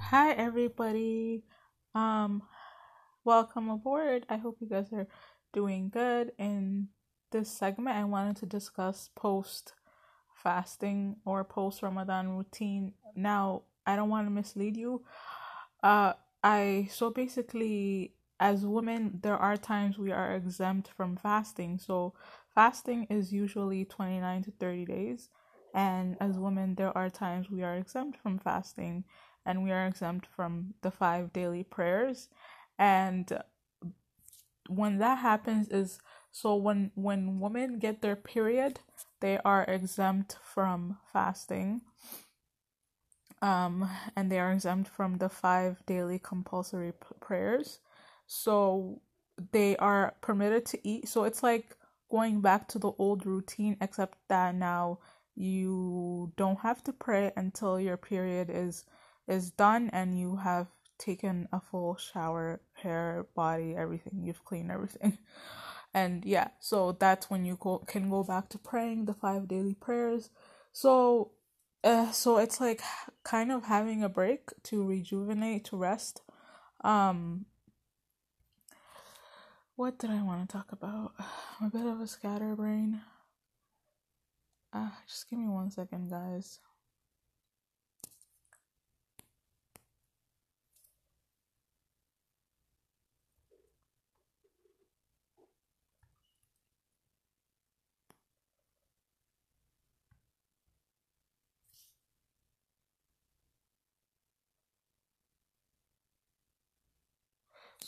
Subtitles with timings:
[0.00, 1.44] Hi everybody.
[1.94, 2.42] Um
[3.24, 4.26] welcome aboard.
[4.28, 5.06] I hope you guys are
[5.52, 6.32] doing good.
[6.38, 6.88] In
[7.30, 9.74] this segment I wanted to discuss post
[10.34, 12.94] fasting or post Ramadan routine.
[13.14, 15.04] Now, I don't want to mislead you.
[15.82, 21.78] Uh I so basically as women there are times we are exempt from fasting.
[21.78, 22.14] So
[22.54, 25.28] fasting is usually 29 to 30 days
[25.74, 29.04] and as women there are times we are exempt from fasting
[29.46, 32.28] and we are exempt from the five daily prayers.
[32.78, 33.32] And
[34.68, 35.98] when that happens is
[36.30, 38.80] so when when women get their period
[39.20, 41.80] they are exempt from fasting
[43.42, 47.80] um and they are exempt from the five daily compulsory p- prayers.
[48.26, 49.00] So
[49.52, 51.08] they are permitted to eat.
[51.08, 51.76] So it's like
[52.10, 54.98] going back to the old routine except that now
[55.34, 58.84] you don't have to pray until your period is
[59.28, 64.22] is done and you have taken a full shower, hair, body, everything.
[64.24, 65.18] You've cleaned everything.
[65.92, 69.74] And yeah, so that's when you go, can go back to praying the five daily
[69.74, 70.30] prayers.
[70.72, 71.32] So
[71.82, 72.80] uh, so it's like
[73.24, 76.22] kind of having a break to rejuvenate, to rest.
[76.84, 77.46] Um
[79.74, 81.14] what did I want to talk about?
[81.60, 83.00] I'm a bit of a scatterbrain.
[84.72, 86.60] Uh, just give me one second, guys.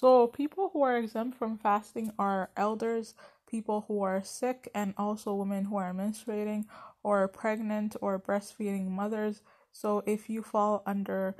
[0.03, 3.14] So, people who are exempt from fasting are elders,
[3.48, 6.64] people who are sick, and also women who are menstruating
[7.05, 9.41] or pregnant or breastfeeding mothers.
[9.72, 11.36] So, if you fall under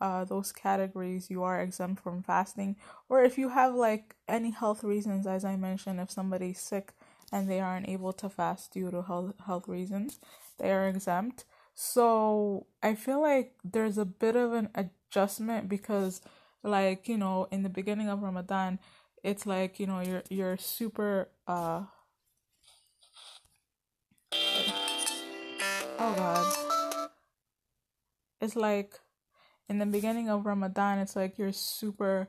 [0.00, 2.76] uh, those categories, you are exempt from fasting.
[3.08, 6.94] Or if you have like any health reasons, as I mentioned, if somebody's sick
[7.32, 10.18] and they aren't able to fast due to health, health reasons,
[10.58, 11.44] they are exempt.
[11.74, 16.22] So, I feel like there's a bit of an adjustment because
[16.66, 18.78] like you know in the beginning of ramadan
[19.22, 21.82] it's like you know you're you're super uh
[25.98, 26.52] oh god.
[28.40, 29.00] It's like
[29.68, 32.28] in the beginning of ramadan it's like you're super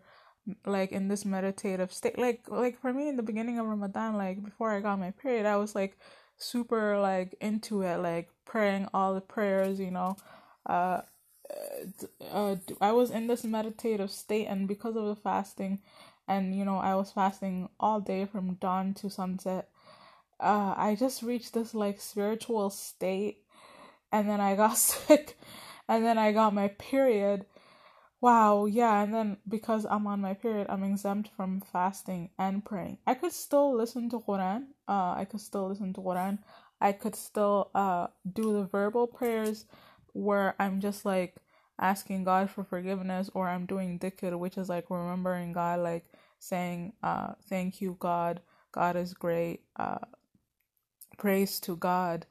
[0.65, 2.17] like in this meditative state.
[2.17, 5.45] Like like for me in the beginning of ramadan like before i got my period
[5.45, 5.97] i was like
[6.37, 10.15] super like into it like praying all the prayers you know
[10.67, 11.01] uh
[12.31, 15.79] uh, I was in this meditative state, and because of the fasting,
[16.27, 19.69] and you know, I was fasting all day from dawn to sunset.
[20.39, 23.43] Uh, I just reached this like spiritual state,
[24.11, 25.37] and then I got sick,
[25.87, 27.45] and then I got my period.
[28.19, 32.97] Wow, yeah, and then because I'm on my period, I'm exempt from fasting and praying.
[33.05, 34.67] I could still listen to Quran.
[34.87, 36.39] Uh, I could still listen to Quran.
[36.81, 39.65] I could still uh do the verbal prayers
[40.17, 41.35] where I'm just like
[41.79, 46.05] asking God for forgiveness or I'm doing dhikr which is like remembering God like
[46.39, 48.41] saying uh thank you God.
[48.73, 49.61] God is great.
[49.77, 49.99] Uh
[51.17, 52.25] praise to God.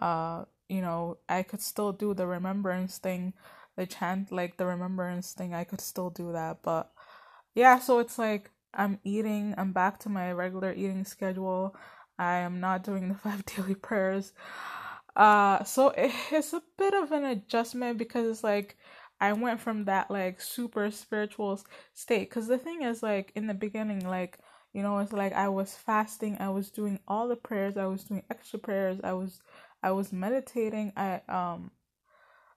[0.00, 3.34] Uh you know I could still do the remembrance thing
[3.76, 6.92] the chant like the remembrance thing I could still do that but
[7.54, 11.76] yeah so it's like I'm eating I'm back to my regular eating schedule.
[12.18, 14.32] I am not doing the five daily prayers
[15.16, 18.76] uh so it's a bit of an adjustment because it's like
[19.20, 21.60] I went from that like super spiritual
[21.94, 22.30] state.
[22.30, 24.38] Cuz the thing is like in the beginning like
[24.72, 28.04] you know it's like I was fasting I was doing all the prayers I was
[28.04, 29.40] doing extra prayers I was
[29.82, 31.70] I was meditating I um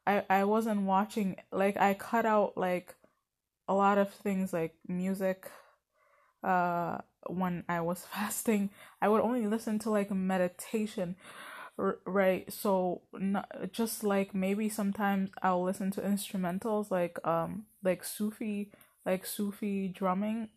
[0.08, 2.96] I I wasn't watching like I cut out like
[3.68, 5.52] a lot of things like music
[6.44, 8.70] uh when I was fasting.
[9.02, 11.16] I would only listen to like meditation
[11.78, 18.72] right so not, just like maybe sometimes i'll listen to instrumentals like um like sufi
[19.06, 20.50] like sufi drumming.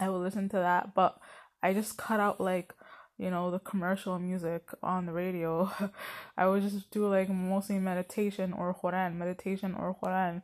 [0.00, 1.18] I will listen to that but
[1.62, 2.72] i just cut out like
[3.18, 5.70] you know the commercial music on the radio.
[6.36, 10.42] I would just do like mostly meditation or quran meditation or quran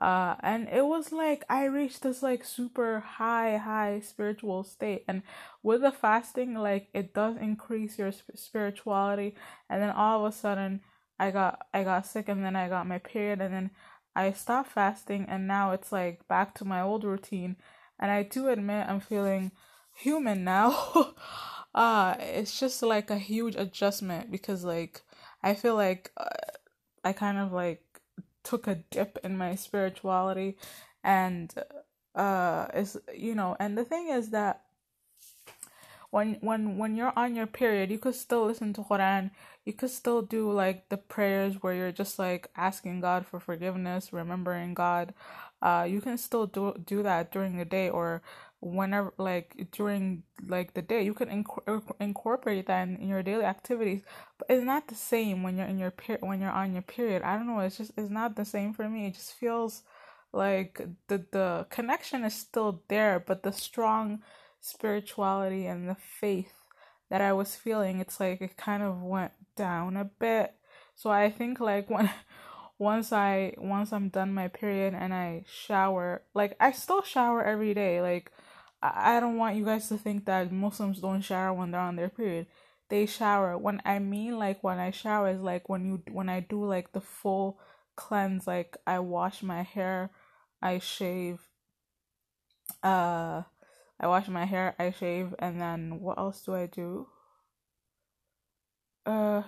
[0.00, 5.04] uh and it was like i reached this like super high high spiritual state.
[5.08, 5.22] And
[5.62, 9.34] with the fasting like it does increase your sp- spirituality.
[9.68, 10.80] And then all of a sudden
[11.18, 13.70] i got i got sick and then i got my period and then
[14.16, 17.56] i stopped fasting and now it's like back to my old routine.
[17.98, 19.52] And i do admit i'm feeling
[19.94, 21.14] human now.
[21.72, 25.02] Uh it's just like a huge adjustment because like
[25.42, 26.26] i feel like uh,
[27.04, 27.99] i kind of like
[28.44, 30.56] took a dip in my spirituality
[31.04, 31.54] and
[32.14, 34.62] uh is you know and the thing is that
[36.10, 39.30] when when when you're on your period you could still listen to quran.
[39.64, 44.12] You could still do like the prayers where you're just like asking god for forgiveness
[44.12, 45.14] remembering god.
[45.62, 48.22] Uh you can still do do that during the day or
[48.60, 53.44] whenever like during like the day you can inc- incorporate that in, in, your daily
[53.44, 54.02] activities
[54.38, 57.22] but it's not the same when you're in your period when you're on your period.
[57.22, 59.06] I don't know it's just it's not the same for me.
[59.06, 59.82] It just feels
[60.32, 64.20] like the the connection is still there but the strong
[64.60, 66.52] spirituality and the faith
[67.08, 70.54] that i was feeling it's like it kind of went down a bit.
[70.94, 72.10] So i think like when
[72.78, 77.74] once i once i'm done my period and i shower like i still shower every
[77.74, 78.32] day like
[78.82, 82.08] I don't want you guys to think that Muslims don't shower when they're on their
[82.08, 82.46] period.
[82.88, 83.56] They shower.
[83.58, 86.92] When I mean like when I shower is like when you when I do like
[86.92, 87.58] the full
[87.96, 90.10] cleanse, like I wash my hair,
[90.62, 91.40] I shave.
[92.82, 93.42] Uh,
[94.00, 97.08] I wash my hair, I shave, and then what else do I do?
[99.04, 99.42] Uh,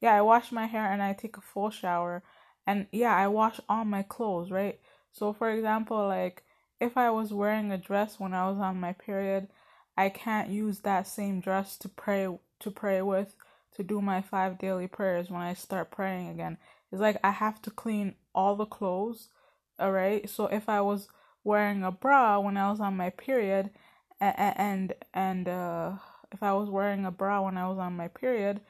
[0.00, 2.22] yeah, I wash my hair and I take a full shower,
[2.66, 4.80] and yeah, I wash all my clothes, right?
[5.12, 6.44] So for example, like
[6.82, 9.48] if I was wearing a dress when I was on my period,
[9.98, 12.28] I can't use that same dress to pray
[12.60, 13.36] to pray with
[13.76, 16.58] to do my five daily prayers when I start praying again.
[16.92, 19.28] It's like I have to clean all the clothes,
[19.80, 20.28] all right?
[20.30, 21.08] So if I was
[21.44, 23.70] wearing a bra when I was on my period
[24.20, 25.92] and and, uh
[26.32, 28.60] if I was wearing a bra when I was on my period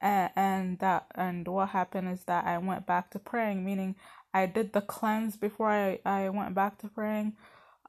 [0.00, 3.96] and, and that and what happened is that I went back to praying meaning
[4.34, 7.34] I did the cleanse before I, I went back to praying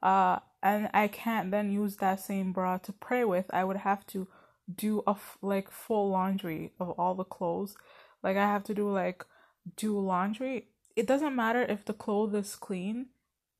[0.04, 3.46] uh, and I can't then use that same bra to pray with.
[3.54, 4.28] I would have to
[4.74, 7.76] do a f- like full laundry of all the clothes.
[8.22, 9.24] Like I have to do like
[9.76, 10.68] do laundry.
[10.96, 13.06] It doesn't matter if the clothes is clean.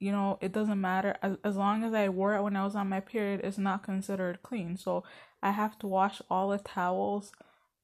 [0.01, 2.77] You know, it doesn't matter as as long as I wore it when I was
[2.77, 3.41] on my period.
[3.45, 4.77] It's not considered clean.
[4.77, 5.05] So
[5.43, 7.33] I have to wash all the towels,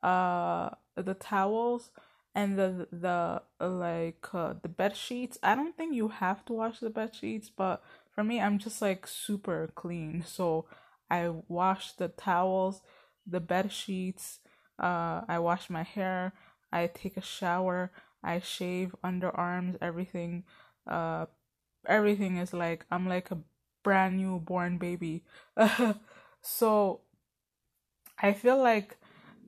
[0.03, 1.91] uh, the towels
[2.35, 5.39] and the the like uh, the bed sheets.
[5.43, 7.83] I don't think you have to wash the bed sheets, but
[8.21, 10.23] for me, I'm just like super clean.
[10.27, 10.67] So
[11.11, 12.83] I wash the towels,
[13.27, 14.41] the bed sheets,
[14.79, 16.35] uh, I wash my hair,
[16.71, 17.91] I take a shower,
[18.23, 20.45] I shave underarms, everything.
[20.87, 21.27] Uh,
[21.87, 23.39] everything is like I'm like a
[23.83, 25.25] brand new born baby.
[26.43, 27.01] so
[28.23, 28.99] I feel like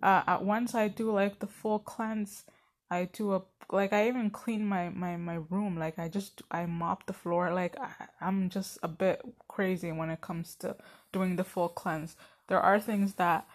[0.03, 2.45] uh, once I do like the full cleanse,
[2.93, 6.67] I do a like I even clean my my my room like I just I
[6.67, 7.91] mop the floor like I,
[8.21, 10.77] I'm just a bit crazy when it comes to
[11.11, 12.17] doing the full cleanse.
[12.49, 13.47] There are things that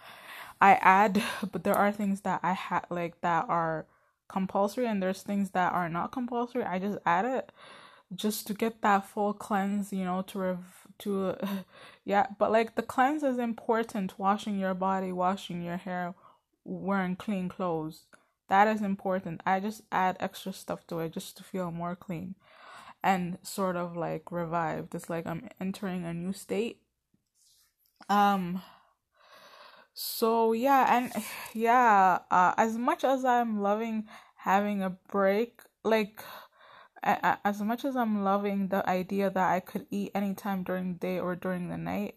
[0.60, 3.86] I add, but there are things that I had like that are
[4.28, 6.64] compulsory and there's things that are not compulsory.
[6.64, 7.52] I just add it
[8.14, 11.36] just to get that full cleanse, you know, to rev- to
[12.04, 16.14] yeah, but like the cleanse is important, washing your body, washing your hair,
[16.64, 18.06] wearing clean clothes
[18.48, 19.42] that is important.
[19.46, 22.34] I just add extra stuff to it just to feel more clean
[23.02, 24.94] and sort of like revived.
[24.94, 26.80] It's like I'm entering a new state.
[28.08, 28.62] Um
[30.00, 31.12] so yeah, and
[31.54, 34.06] yeah, uh, as much as I'm loving
[34.36, 36.22] having a break, like
[37.02, 41.18] as much as I'm loving the idea that I could eat anytime during the day
[41.18, 42.14] or during the night,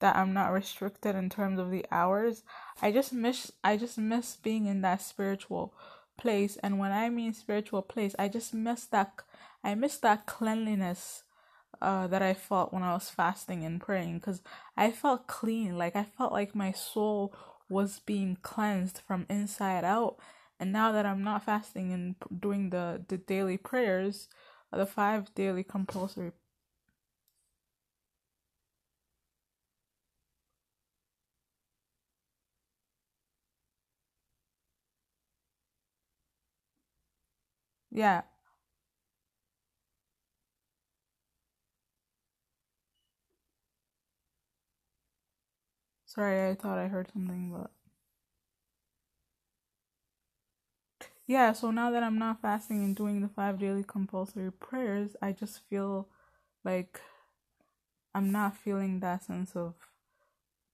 [0.00, 2.42] that I'm not restricted in terms of the hours.
[2.82, 5.74] I just miss I just miss being in that spiritual
[6.16, 9.12] place and when I mean spiritual place, I just miss that
[9.62, 11.22] I miss that cleanliness
[11.82, 14.42] uh that I felt when I was fasting and praying cuz
[14.76, 17.34] I felt clean, like I felt like my soul
[17.68, 20.16] was being cleansed from inside out.
[20.60, 24.28] And now that I'm not fasting and doing the the daily prayers,
[24.72, 26.32] the five daily compulsory
[37.94, 38.22] Yeah.
[46.06, 47.70] Sorry, I thought I heard something, but
[51.26, 55.32] yeah, so now that I'm not fasting and doing the five daily compulsory prayers, I
[55.32, 56.08] just feel
[56.64, 57.00] like
[58.14, 59.74] I'm not feeling that sense of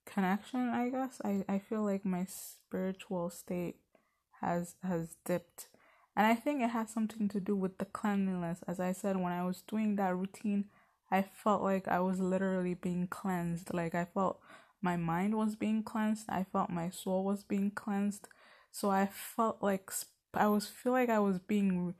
[0.05, 1.21] connection, I guess.
[1.25, 3.77] I, I feel like my spiritual state
[4.41, 5.69] has has dipped
[6.21, 8.61] and I think it has something to do with the cleanliness.
[8.69, 10.67] As I said, when I was doing that routine,
[11.11, 13.73] I felt like I was literally being cleansed.
[13.73, 14.39] Like I felt
[14.83, 16.27] my mind was being cleansed.
[16.29, 18.29] I felt my soul was being cleansed.
[18.71, 19.91] So I felt like
[20.35, 21.95] I was feel like I was being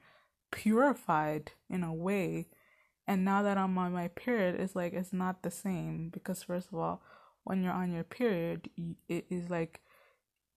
[0.51, 2.49] purified in a way
[3.09, 6.69] and now that I'm on my period it's like it's not the same because first
[6.69, 7.03] of all
[7.45, 8.69] when you're on your period
[9.09, 9.81] it is like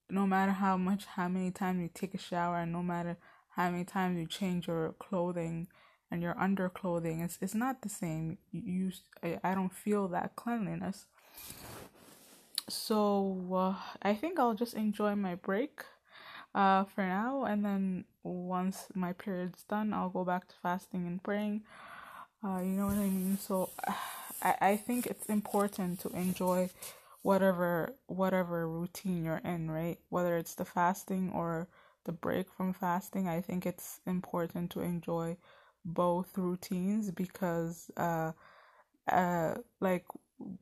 [0.10, 3.18] no matter how much how many times you take a shower and no matter
[3.56, 5.68] how many times you change your clothing
[6.12, 8.38] and your underclothing it's, it's not the same.
[8.52, 8.92] You,
[9.24, 11.06] you I don't feel that cleanliness.
[12.70, 15.84] So uh, i think i'll just enjoy my break
[16.56, 21.22] uh, for now and then once my period's done i'll go back to fasting and
[21.24, 21.64] praying.
[22.44, 23.38] Uh, you know what i mean?
[23.38, 23.70] So
[24.42, 26.70] I, I think it's important to enjoy
[27.22, 29.98] whatever whatever routine you're in right?
[30.10, 31.68] Whether it's the fasting or
[32.06, 35.36] the break from fasting i think it's important to enjoy
[35.86, 38.32] both routines because uh
[39.12, 40.06] uh like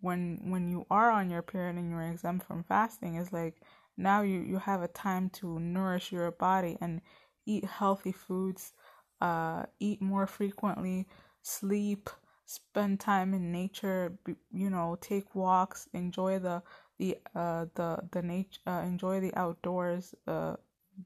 [0.01, 3.61] when when you are on your period and you're exempt from fasting is like
[3.97, 7.01] now you you have a time to nourish your body and
[7.45, 8.73] eat healthy foods
[9.21, 11.07] uh eat more frequently
[11.43, 12.09] sleep
[12.45, 14.17] spend time in nature
[14.51, 16.61] you know take walks enjoy the
[16.99, 20.55] the uh the the nature uh, enjoy the outdoors uh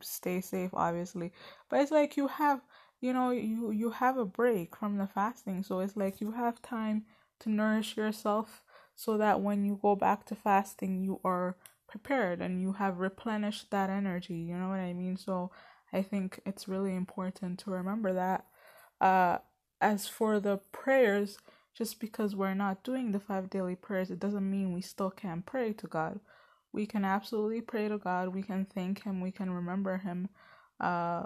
[0.01, 1.31] stay safe obviously.
[1.69, 2.61] But it's like you have
[3.01, 5.63] you know you you have a break from the fasting.
[5.63, 7.05] So it's like you have time
[7.39, 8.63] to nourish yourself
[8.95, 13.71] so that when you go back to fasting you are prepared and you have replenished
[13.71, 14.35] that energy.
[14.35, 15.17] You know what i mean?
[15.17, 15.51] So
[15.93, 18.45] i think it's really important to remember that.
[19.01, 19.37] Uh
[19.81, 21.37] as for the prayers
[21.73, 25.45] just because we're not doing the five daily prayers it doesn't mean we still can't
[25.45, 26.19] pray to god
[26.75, 30.29] we can absolutely pray to god we can thank him we can remember him
[30.79, 31.23] uh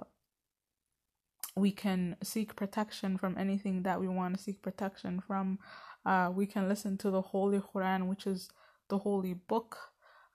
[1.56, 5.60] we can seek protection from anything that we want to seek protection from.
[6.06, 8.50] Uh, we can listen to the Holy Quran, which is
[8.90, 9.78] the holy book.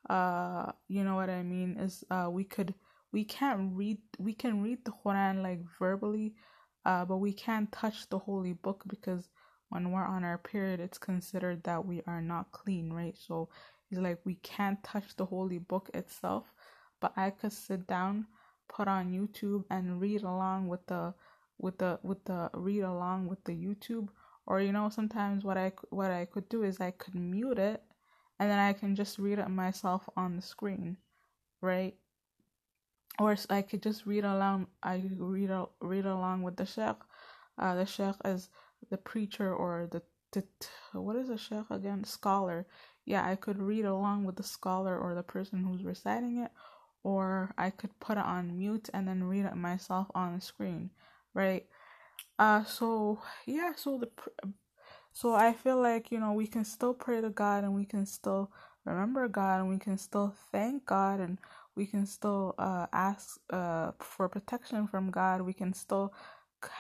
[0.09, 1.79] Uh, you know what I mean?
[1.79, 2.75] Is uh, we could
[3.13, 6.35] we can't read we can read the Quran like verbally,
[6.85, 9.29] uh, but we can't touch the holy book because
[9.71, 13.17] when we're on our period, it's considered that we are not clean, right?
[13.19, 13.49] So
[13.91, 16.53] it's like we can't touch the holy book itself,
[17.01, 18.27] but I could sit down
[18.69, 21.15] put on YouTube and read along with the
[21.59, 24.09] with the with the read along with the YouTube.
[24.47, 27.83] Or you know sometimes what I what I could do is I could mute it
[28.39, 30.97] and then I can just read it myself on the screen
[31.65, 31.95] right?
[33.19, 35.51] Or I could just read along I read
[35.81, 37.01] read along with the sheikh.
[37.59, 38.51] Uh, the sheikh is
[38.91, 40.03] the preacher or the
[40.93, 42.05] what is a sheikh again?
[42.05, 42.67] Scholar
[43.07, 46.51] yeah I could read along with the scholar or the person who's reciting it
[47.05, 50.91] or I could put it on mute and then read it myself on the screen,
[51.35, 51.67] right?
[52.39, 54.11] Uh, so yeah, so the
[55.13, 58.07] so I feel like you know we can still pray to God and we can
[58.07, 58.53] still
[58.87, 61.39] remember God and we can still thank God and
[61.77, 65.43] we can still uh ask uh for protection from God.
[65.43, 66.15] We can still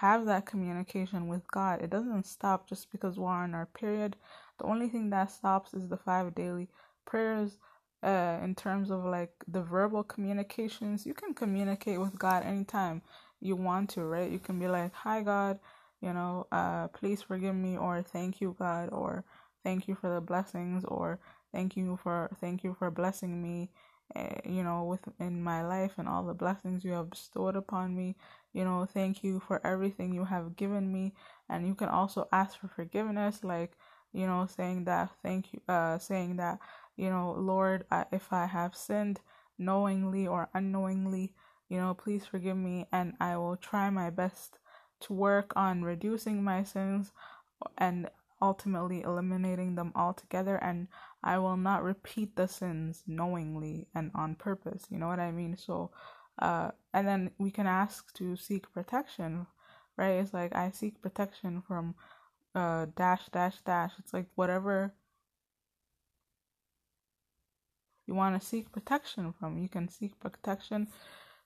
[0.00, 1.82] have that communication with God.
[1.82, 4.16] It doesn't stop just because we're on our period.
[4.58, 6.68] The only thing that stops is the five daily
[7.06, 7.58] prayers
[8.02, 13.02] uh, in terms of like the verbal communications, you can communicate with God anytime
[13.40, 14.30] you want to, right?
[14.30, 15.58] You can be like, "Hi God,
[16.00, 19.24] you know, uh, please forgive me," or "Thank you God," or
[19.64, 21.18] "Thank you for the blessings," or
[21.52, 23.70] "Thank you for thank you for blessing me."
[24.14, 27.96] Uh, you know, with in my life and all the blessings you have bestowed upon
[27.96, 28.16] me.
[28.52, 31.14] You know, thank you for everything you have given me.
[31.48, 33.72] And you can also ask for forgiveness, like
[34.14, 36.60] you know, saying that thank you, uh, saying that
[36.96, 39.20] you know, Lord, I, if I have sinned
[39.58, 41.34] knowingly or unknowingly,
[41.68, 44.58] you know, please forgive me and I will try my best
[45.02, 47.12] to work on reducing my sins
[47.78, 48.10] and
[48.42, 50.88] ultimately eliminating them altogether and
[51.22, 54.86] I will not repeat the sins knowingly and on purpose.
[54.90, 55.56] You know what I mean?
[55.56, 55.90] So
[56.40, 59.46] uh and then we can ask to seek protection,
[59.96, 60.12] right?
[60.20, 61.94] It's like I seek protection from
[62.54, 63.92] uh dash dash dash.
[63.98, 64.94] It's like whatever
[68.06, 69.58] you want to seek protection from.
[69.58, 70.88] You can seek protection.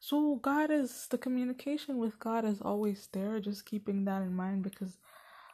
[0.00, 3.40] So God is the communication with God is always there.
[3.40, 4.98] Just keeping that in mind because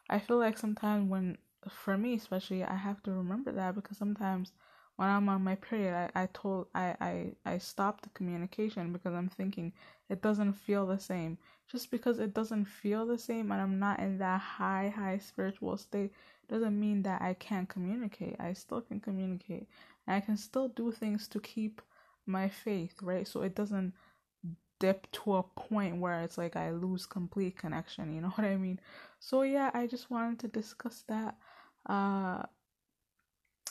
[0.08, 4.52] I feel like sometimes when for me especially I have to remember that because sometimes
[4.96, 9.14] when I'm on my period I, I told I, I I stop the communication because
[9.14, 9.72] I'm thinking
[10.08, 11.38] it doesn't feel the same.
[11.70, 15.76] Just because it doesn't feel the same and I'm not in that high, high spiritual
[15.78, 16.12] state
[16.48, 18.36] doesn't mean that I can't communicate.
[18.38, 19.66] I still can communicate.
[20.06, 21.80] And I can still do things to keep
[22.26, 23.26] my faith, right?
[23.26, 23.94] So it doesn't
[24.78, 28.56] dip to a point where it's like I lose complete connection, you know what I
[28.56, 28.80] mean?
[29.20, 31.36] So yeah, I just wanted to discuss that.
[31.86, 32.42] Uh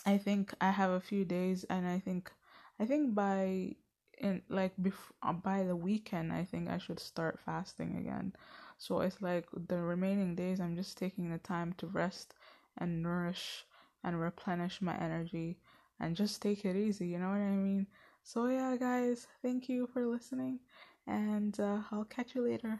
[0.06, 2.32] I think I have a few days and I think
[2.80, 3.76] I think by
[4.18, 8.34] in like before by the weekend I think I should start fasting again.
[8.78, 12.34] So it's like the remaining days, I'm just taking the time to rest
[12.78, 13.66] and nourish
[14.04, 15.58] and replenish my energy
[16.00, 17.08] and just take it easy.
[17.08, 17.88] You know what I mean?
[18.24, 20.60] So, yeah, guys, thank you for listening,
[21.08, 22.80] and uh, I'll catch you later.